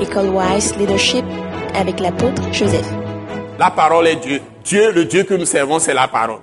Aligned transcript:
École 0.00 0.28
Wise 0.28 0.76
Leadership 0.76 1.24
avec 1.74 2.00
l'apôtre 2.00 2.42
Joseph. 2.52 2.86
La 3.58 3.70
parole 3.70 4.06
est 4.08 4.16
Dieu. 4.16 4.42
Dieu, 4.62 4.92
le 4.92 5.04
Dieu 5.06 5.22
que 5.22 5.32
nous 5.34 5.46
servons, 5.46 5.78
c'est 5.78 5.94
la 5.94 6.06
parole. 6.06 6.40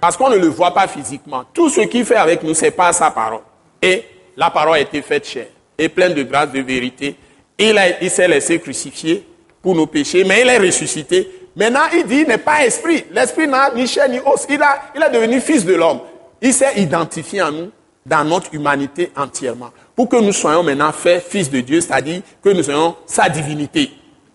Parce 0.00 0.16
qu'on 0.16 0.30
ne 0.30 0.36
le 0.36 0.46
voit 0.46 0.72
pas 0.72 0.86
physiquement. 0.88 1.44
Tout 1.52 1.68
ce 1.68 1.82
qu'il 1.82 2.04
fait 2.06 2.16
avec 2.16 2.42
nous, 2.42 2.54
c'est 2.54 2.70
pas 2.70 2.92
sa 2.92 3.10
parole. 3.10 3.40
Et 3.82 4.02
la 4.36 4.48
parole 4.50 4.76
a 4.76 4.80
été 4.80 5.02
faite 5.02 5.26
chair 5.26 5.46
et 5.76 5.88
pleine 5.90 6.14
de 6.14 6.22
grâce, 6.22 6.50
de 6.52 6.60
vérité. 6.60 7.16
Il, 7.58 7.78
il 8.00 8.10
s'est 8.10 8.28
laissé 8.28 8.58
crucifier 8.60 9.26
pour 9.60 9.74
nos 9.74 9.86
péchés, 9.86 10.24
mais 10.24 10.40
il 10.40 10.48
est 10.48 10.58
ressuscité. 10.58 11.28
Maintenant, 11.54 11.88
il 11.92 12.06
dit, 12.06 12.20
il 12.22 12.28
n'est 12.28 12.38
pas 12.38 12.64
esprit. 12.64 13.04
L'esprit 13.10 13.46
n'a 13.46 13.70
ni 13.74 13.86
chair 13.86 14.08
ni 14.08 14.18
os. 14.20 14.46
Il, 14.48 14.62
a, 14.62 14.80
il 14.94 15.02
est 15.02 15.10
devenu 15.10 15.40
fils 15.40 15.64
de 15.64 15.74
l'homme. 15.74 16.00
Il 16.40 16.52
s'est 16.54 16.78
identifié 16.80 17.42
en 17.42 17.50
nous, 17.52 17.70
dans 18.06 18.24
notre 18.24 18.54
humanité 18.54 19.10
entièrement. 19.16 19.70
Pour 19.94 20.08
que 20.08 20.16
nous 20.16 20.32
soyons 20.32 20.62
maintenant 20.62 20.92
faits 20.92 21.24
fils 21.24 21.50
de 21.50 21.60
Dieu, 21.60 21.80
c'est-à-dire 21.80 22.22
que 22.42 22.50
nous 22.50 22.70
ayons 22.70 22.94
sa 23.04 23.28
divinité. 23.28 23.90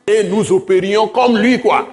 Et 0.05 0.23
nous 0.25 0.51
opérions 0.51 1.07
comme 1.07 1.37
lui, 1.37 1.59
quoi. 1.61 1.87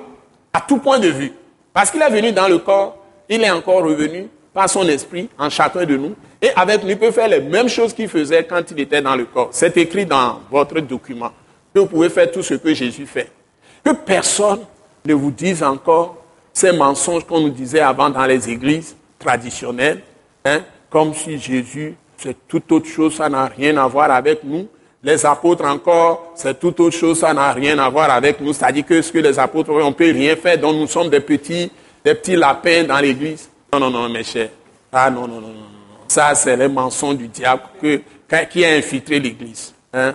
À 0.52 0.60
tout 0.60 0.78
point 0.78 0.98
de 0.98 1.09
vue. 1.09 1.32
Parce 1.73 1.91
qu'il 1.91 2.02
est 2.02 2.10
venu 2.10 2.32
dans 2.32 2.48
le 2.48 2.59
corps, 2.59 2.98
il 3.28 3.42
est 3.42 3.51
encore 3.51 3.84
revenu 3.84 4.27
par 4.52 4.68
son 4.68 4.88
esprit 4.88 5.28
en 5.38 5.48
chacun 5.48 5.84
de 5.84 5.96
nous. 5.96 6.14
Et 6.42 6.51
avec 6.56 6.82
nous, 6.82 6.91
il 6.91 6.98
peut 6.98 7.12
faire 7.12 7.28
les 7.28 7.41
mêmes 7.41 7.68
choses 7.68 7.92
qu'il 7.92 8.09
faisait 8.09 8.42
quand 8.45 8.68
il 8.73 8.80
était 8.80 9.01
dans 9.01 9.15
le 9.15 9.26
corps. 9.26 9.51
C'est 9.52 9.76
écrit 9.76 10.04
dans 10.04 10.40
votre 10.51 10.80
document. 10.80 11.30
Que 11.73 11.80
vous 11.80 11.87
pouvez 11.87 12.09
faire 12.09 12.30
tout 12.30 12.42
ce 12.42 12.54
que 12.54 12.74
Jésus 12.74 13.06
fait. 13.06 13.30
Que 13.84 13.92
personne 13.92 14.60
ne 15.04 15.15
vous 15.15 15.30
dise 15.30 15.62
encore 15.62 16.16
ces 16.52 16.73
mensonges 16.73 17.24
qu'on 17.24 17.40
nous 17.40 17.51
disait 17.51 17.80
avant 17.80 18.10
dans 18.10 18.26
les 18.26 18.48
églises 18.48 18.96
traditionnelles, 19.18 20.01
hein, 20.45 20.62
comme 20.91 21.15
si 21.15 21.38
Jésus, 21.38 21.95
c'est 22.16 22.37
toute 22.48 22.70
autre 22.73 22.88
chose, 22.88 23.16
ça 23.16 23.29
n'a 23.29 23.46
rien 23.46 23.77
à 23.77 23.87
voir 23.87 24.10
avec 24.10 24.42
nous. 24.45 24.69
Les 25.02 25.24
apôtres 25.24 25.65
encore, 25.65 26.33
c'est 26.34 26.59
toute 26.59 26.80
autre 26.80 26.96
chose, 26.96 27.20
ça 27.20 27.33
n'a 27.33 27.52
rien 27.52 27.79
à 27.79 27.88
voir 27.88 28.10
avec 28.10 28.41
nous. 28.41 28.52
C'est-à-dire 28.52 28.84
que 28.84 29.01
ce 29.01 29.12
que 29.12 29.19
les 29.19 29.38
apôtres, 29.38 29.70
on 29.70 29.90
ne 29.90 29.95
peut 29.95 30.10
rien 30.10 30.35
faire, 30.35 30.59
donc 30.59 30.74
nous 30.77 30.88
sommes 30.88 31.09
des 31.09 31.21
petits, 31.21 31.71
des 32.04 32.15
petits 32.15 32.37
lapins 32.37 32.85
dans 32.85 32.99
l'église. 32.99 33.49
Non, 33.73 33.79
non, 33.80 33.90
non, 33.90 34.09
mes 34.09 34.24
chers. 34.24 34.51
Ah 34.93 35.10
non, 35.10 35.29
non, 35.29 35.40
non, 35.40 35.49
non. 35.49 35.66
Ça, 36.09 36.35
c'est 36.35 36.57
les 36.57 36.68
mensonges 36.68 37.18
du 37.18 37.29
diable 37.29 37.62
que, 37.80 38.01
qui 38.51 38.65
a 38.65 38.71
infiltré 38.71 39.21
l'église. 39.21 39.74
Hein. 39.93 40.15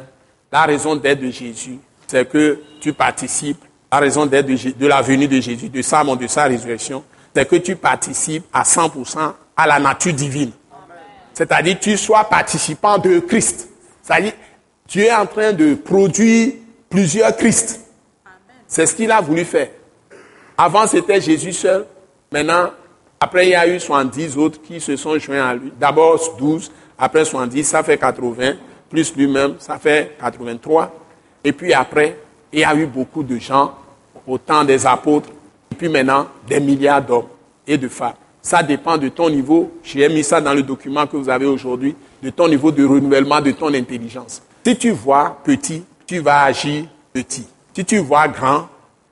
La 0.51 0.63
raison 0.63 0.95
d'être 0.95 1.21
de 1.21 1.29
Jésus, 1.29 1.77
c'est 2.07 2.27
que 2.27 2.59
tu 2.81 2.93
participes 2.93 3.63
la 3.93 3.99
raison 3.99 4.25
d'être 4.25 4.47
de, 4.47 4.87
la 4.87 5.03
venue 5.03 5.27
de 5.27 5.39
Jésus, 5.39 5.69
de 5.69 5.81
sa 5.83 6.03
mort, 6.03 6.17
de 6.17 6.25
sa 6.25 6.45
résurrection, 6.45 7.03
c'est 7.35 7.47
que 7.47 7.57
tu 7.57 7.75
participes 7.75 8.43
à 8.51 8.63
100% 8.63 9.33
à 9.55 9.67
la 9.67 9.79
nature 9.79 10.13
divine. 10.13 10.49
C'est-à-dire 11.33 11.77
tu 11.79 11.97
sois 11.97 12.23
participant 12.25 12.97
de 12.97 13.19
Christ. 13.19 13.69
C'est-à-dire 14.01 14.33
tu 14.87 15.01
es 15.01 15.13
en 15.13 15.25
train 15.25 15.53
de 15.53 15.75
produire 15.75 16.53
plusieurs 16.89 17.35
Christ. 17.35 17.81
C'est 18.67 18.85
ce 18.85 18.95
qu'il 18.95 19.11
a 19.11 19.21
voulu 19.21 19.45
faire. 19.45 19.69
Avant 20.57 20.87
c'était 20.87 21.19
Jésus 21.19 21.53
seul. 21.53 21.85
Maintenant, 22.31 22.71
après 23.19 23.47
il 23.47 23.51
y 23.51 23.55
a 23.55 23.67
eu 23.67 23.79
70 23.79 24.37
autres 24.37 24.61
qui 24.61 24.79
se 24.79 24.95
sont 24.95 25.17
joints 25.17 25.45
à 25.45 25.53
lui. 25.55 25.71
D'abord 25.79 26.19
12, 26.37 26.71
après 26.97 27.25
70, 27.25 27.63
ça 27.63 27.83
fait 27.83 27.97
80, 27.97 28.53
plus 28.89 29.15
lui-même, 29.15 29.55
ça 29.59 29.77
fait 29.77 30.15
83. 30.19 30.93
Et 31.43 31.51
puis 31.51 31.73
après, 31.73 32.17
il 32.51 32.59
y 32.59 32.63
a 32.63 32.75
eu 32.75 32.85
beaucoup 32.85 33.23
de 33.23 33.37
gens 33.37 33.73
au 34.25 34.37
temps 34.37 34.63
des 34.63 34.85
apôtres, 34.85 35.29
et 35.71 35.75
puis 35.75 35.89
maintenant 35.89 36.27
des 36.47 36.59
milliards 36.59 37.01
d'hommes 37.01 37.27
et 37.67 37.77
de 37.77 37.87
femmes. 37.87 38.13
Ça 38.43 38.61
dépend 38.61 38.97
de 38.97 39.07
ton 39.07 39.29
niveau, 39.29 39.71
j'ai 39.83 40.07
mis 40.09 40.21
ça 40.21 40.41
dans 40.41 40.53
le 40.53 40.63
document 40.63 41.07
que 41.07 41.15
vous 41.15 41.29
avez 41.29 41.45
aujourd'hui, 41.45 41.95
de 42.21 42.29
ton 42.29 42.49
niveau 42.49 42.71
de 42.71 42.83
renouvellement 42.85 43.39
de 43.39 43.51
ton 43.51 43.73
intelligence. 43.73 44.41
Si 44.65 44.77
tu 44.77 44.91
vois 44.91 45.37
petit, 45.45 45.81
tu 46.05 46.19
vas 46.19 46.43
agir 46.43 46.83
petit. 47.13 47.47
Si 47.73 47.85
tu 47.85 47.99
vois 47.99 48.27
grand, 48.27 48.67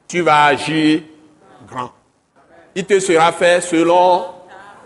tu 0.05 0.19
vas 0.19 0.45
agir 0.45 1.03
grand. 1.65 1.91
Il 2.75 2.83
te 2.85 2.99
sera 2.99 3.31
fait 3.31 3.61
selon 3.61 4.25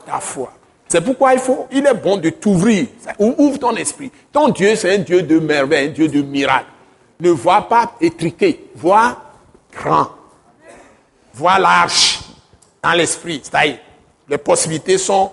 ta 0.06 0.20
foi. 0.20 0.54
C'est 0.88 1.02
pourquoi 1.02 1.34
il 1.34 1.40
faut, 1.40 1.66
il 1.72 1.86
est 1.86 1.94
bon 1.96 2.18
de 2.18 2.30
t'ouvrir. 2.30 2.86
Ouvre 3.18 3.58
ton 3.58 3.76
esprit. 3.76 4.12
Ton 4.32 4.50
Dieu, 4.50 4.76
c'est 4.76 4.94
un 4.94 5.00
Dieu 5.00 5.24
de 5.24 5.40
merveille, 5.40 5.90
un 5.90 5.92
Dieu 5.92 6.08
de 6.08 6.22
miracle. 6.22 6.68
Ne 7.20 7.32
vois 7.32 7.64
pas 7.64 7.94
étriqué, 8.00 8.70
vois 8.76 9.18
grand. 9.74 10.10
Vois 11.34 11.58
large 11.58 12.20
dans 12.84 12.94
l'esprit. 12.94 13.42
C'est-à-dire, 13.44 13.80
les 14.28 14.38
possibilités 14.38 14.98
sont 14.98 15.32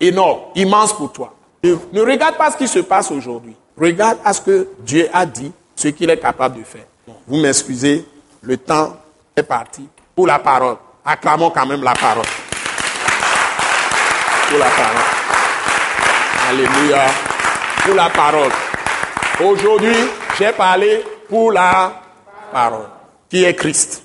énormes, 0.00 0.40
immenses 0.54 0.92
pour 0.92 1.12
toi. 1.12 1.34
Ne, 1.62 2.00
regarde 2.00 2.36
pas 2.36 2.50
ce 2.50 2.56
qui 2.56 2.66
se 2.66 2.80
passe 2.80 3.10
aujourd'hui. 3.10 3.54
Regarde 3.78 4.18
à 4.24 4.32
ce 4.32 4.40
que 4.40 4.68
Dieu 4.80 5.08
a 5.12 5.24
dit, 5.24 5.52
ce 5.76 5.88
qu'il 5.88 6.10
est 6.10 6.18
capable 6.18 6.58
de 6.58 6.64
faire. 6.64 6.84
vous 7.26 7.40
m'excusez, 7.40 8.04
le 8.42 8.56
temps 8.56 8.96
est 9.36 9.42
parti 9.42 9.86
pour 10.14 10.26
la 10.26 10.38
parole. 10.38 10.76
Acclamons 11.04 11.50
quand 11.50 11.66
même 11.66 11.82
la 11.82 11.94
parole. 11.94 12.24
Pour 14.48 14.58
la 14.58 14.66
parole. 14.66 15.02
Alléluia. 16.50 17.06
Pour 17.84 17.94
la 17.94 18.10
parole. 18.10 18.50
Aujourd'hui, 19.44 19.96
j'ai 20.38 20.52
parlé 20.52 21.02
pour 21.28 21.52
la 21.52 22.02
parole, 22.52 22.86
qui 23.28 23.44
est 23.44 23.54
Christ. 23.54 24.04